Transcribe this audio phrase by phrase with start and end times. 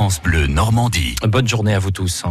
[0.00, 1.14] France Bleu Normandie.
[1.28, 2.24] Bonne journée à vous tous.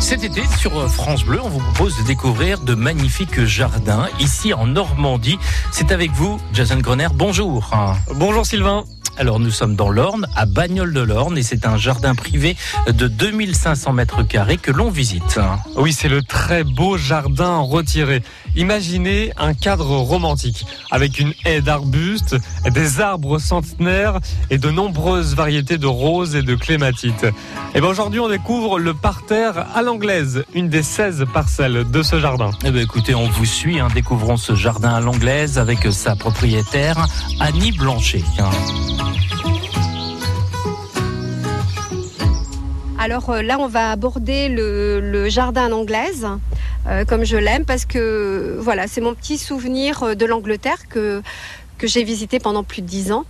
[0.00, 4.66] Cet été, sur France Bleu, on vous propose de découvrir de magnifiques jardins ici en
[4.66, 5.38] Normandie.
[5.72, 7.08] C'est avec vous, Jason Grener.
[7.14, 7.70] Bonjour.
[8.14, 8.84] Bonjour Sylvain.
[9.18, 12.56] Alors nous sommes dans l'Orne, à Bagnoles de l'Orne, et c'est un jardin privé
[12.88, 15.38] de 2500 mètres carrés que l'on visite.
[15.76, 18.22] Oui, c'est le très beau jardin retiré.
[18.56, 22.36] Imaginez un cadre romantique, avec une haie d'arbustes,
[22.70, 24.18] des arbres centenaires
[24.50, 27.26] et de nombreuses variétés de roses et de clématites.
[27.74, 32.18] Et bien aujourd'hui, on découvre le parterre à l'anglaise, une des 16 parcelles de ce
[32.18, 32.50] jardin.
[32.64, 33.88] Eh bien écoutez, on vous suit, hein.
[33.94, 37.06] découvrons ce jardin à l'anglaise avec sa propriétaire,
[37.40, 38.22] Annie Blanchet.
[43.02, 46.24] Alors euh, là, on va aborder le, jardin à l'anglaise,
[46.86, 51.20] euh, comme je l'aime, parce que voilà, c'est mon petit souvenir euh, de l'Angleterre que,
[51.78, 53.24] que j'ai visité pendant plus de dix ans,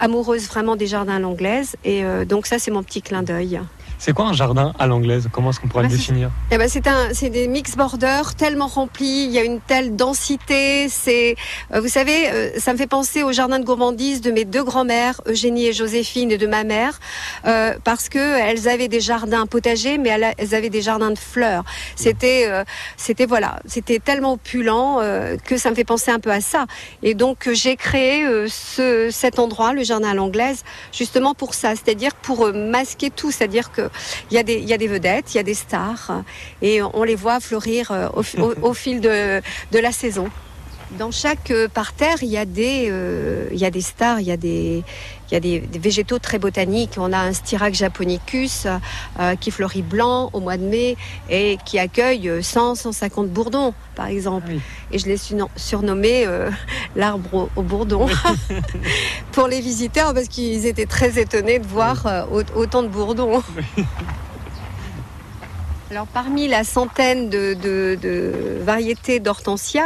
[0.00, 3.60] amoureuse vraiment des jardins à l'anglaise, et donc ça, c'est mon petit clin d'œil.
[4.02, 5.28] C'est quoi un jardin à l'anglaise?
[5.30, 6.30] Comment est-ce qu'on pourrait le bah, définir?
[6.50, 9.24] eh ben c'est un, c'est des mix borders tellement remplis.
[9.24, 10.88] Il y a une telle densité.
[10.88, 11.36] C'est,
[11.74, 14.64] euh, vous savez, euh, ça me fait penser au jardin de gourmandise de mes deux
[14.64, 16.98] grands-mères, Eugénie et Joséphine, et de ma mère,
[17.46, 21.64] euh, parce que elles avaient des jardins potagers, mais elles avaient des jardins de fleurs.
[21.94, 22.48] C'était,
[22.96, 25.00] c'était voilà, c'était tellement opulent
[25.44, 26.64] que ça me fait penser un peu à ça.
[27.02, 32.14] Et donc j'ai créé ce, cet endroit, le jardin à l'anglaise, justement pour ça, c'est-à-dire
[32.14, 33.89] pour masquer tout, c'est-à-dire que
[34.30, 36.22] il y, a des, vedettes, il y a des stars,
[36.62, 38.08] et on les voit fleurir euh,
[38.62, 40.28] au, fil de la saison.
[40.98, 44.26] Dans chaque euh, parterre, il y a des, euh, il y a des stars, il
[44.26, 44.82] y a des,
[45.30, 46.94] il y a des, végétaux très botaniques.
[46.98, 48.66] On a un Styrac japonicus
[49.40, 50.96] qui fleurit blanc au mois de mai
[51.28, 54.50] et qui accueille 100, 150 bourdons, par exemple.
[54.90, 55.16] Et je l'ai
[55.56, 56.26] surnommé
[56.96, 58.08] l'arbre au, bourdon
[59.32, 62.26] pour les visiteurs parce qu'ils étaient très étonnés de voir
[62.56, 63.40] autant de bourdons.
[65.90, 69.82] Alors parmi la centaine de, variétés d'hortensia,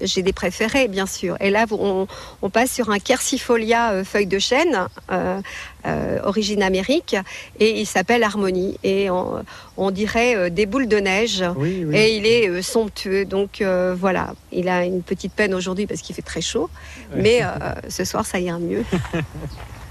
[0.00, 1.36] j'ai des préférés bien sûr.
[1.40, 2.08] Et là, on,
[2.50, 5.40] passe sur un quercifolia euh, feuille de chêne, euh,
[5.86, 7.16] euh, origine Amérique,
[7.60, 8.78] et il s'appelle Harmonie.
[8.82, 11.44] Et on, dirait des boules de neige.
[11.92, 13.24] Et il est somptueux.
[13.24, 16.68] Donc voilà, il a une petite peine aujourd'hui parce qu'il fait très chaud.
[17.14, 17.42] Mais
[17.88, 18.84] ce soir, ça ira mieux.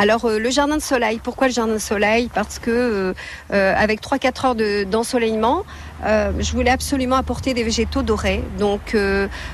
[0.00, 2.30] Alors euh, le jardin de soleil, pourquoi le jardin de soleil?
[2.32, 3.14] Parce que euh,
[3.52, 5.64] euh, avec 3-4 heures d'ensoleillement,
[6.04, 8.44] je voulais absolument apporter des végétaux dorés.
[8.60, 8.96] Donc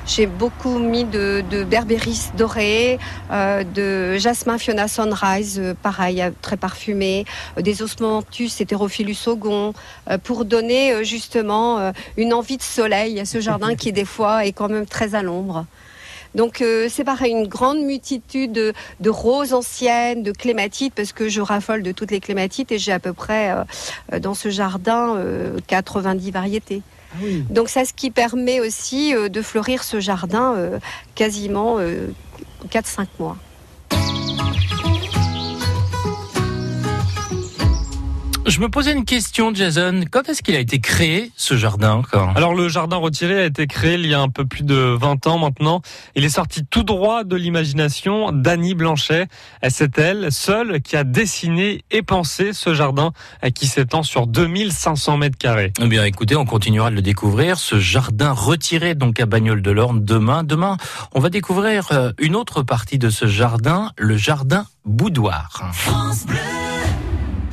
[0.05, 2.99] j'ai beaucoup mis de, de berbéris dorés,
[3.31, 7.25] de jasmin Fiona Sunrise, pareil, très parfumé,
[7.59, 9.73] des osmanthus hétérophilus ogon,
[10.23, 14.69] pour donner justement une envie de soleil à ce jardin qui des fois est quand
[14.69, 15.65] même très à l'ombre.
[16.35, 21.41] Donc euh, c'est pareil, une grande multitude de, roses anciennes, de clématites, parce que je
[21.41, 23.51] raffole de toutes les clématites et j'ai à peu près
[24.13, 25.17] euh, dans ce jardin
[25.67, 26.81] 90 euh, variétés.
[27.13, 27.17] Ah
[27.49, 30.69] Donc c'est ce qui permet aussi de fleurir ce jardin
[31.15, 31.79] quasiment
[32.69, 33.37] 4-5 mois.
[38.47, 40.01] Je me posais une question, Jason.
[40.11, 42.03] Quand est-ce qu'il a été créé, ce jardin
[42.35, 45.25] Alors, le jardin retiré a été créé il y a un peu plus de 20
[45.25, 45.81] ans maintenant.
[46.15, 49.27] Il est sorti tout droit de l'imagination d'Annie Blanchet.
[49.69, 53.13] C'est elle, seule, qui a dessiné et pensé ce jardin
[53.55, 55.73] qui s'étend sur 2500 mètres carrés.
[55.81, 57.57] Eh bien, écoutez, on continuera de le découvrir.
[57.57, 60.43] Ce jardin retiré, donc à Bagnoles de l'Orne, demain.
[60.43, 60.77] Demain,
[61.15, 65.71] on va découvrir euh, une autre partie de ce jardin, le jardin boudoir.
[65.73, 66.54] France Bleu.